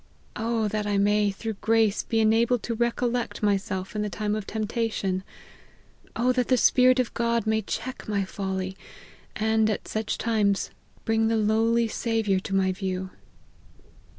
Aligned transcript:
O 0.35 0.67
that 0.69 0.87
I 0.87 0.97
may, 0.97 1.29
through 1.29 1.57
grace, 1.61 2.01
be 2.01 2.19
enabled 2.21 2.63
to 2.63 2.73
recollect 2.73 3.43
myself 3.43 3.95
in 3.95 4.01
the 4.01 4.09
time 4.09 4.33
of 4.33 4.47
temptation! 4.47 5.23
O 6.15 6.31
that 6.31 6.47
the 6.47 6.57
Spirit 6.57 6.99
of 6.99 7.13
God 7.13 7.45
may 7.45 7.61
check 7.61 8.07
my 8.09 8.25
folly, 8.25 8.75
and, 9.35 9.69
at 9.69 9.87
such 9.87 10.17
times, 10.17 10.71
bring 11.05 11.27
the 11.27 11.37
lowly 11.37 11.87
Saviour 11.87 12.39
to 12.39 12.55
my 12.55 12.71
view. 12.71 13.11